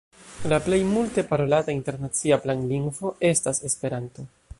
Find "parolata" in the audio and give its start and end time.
1.33-1.75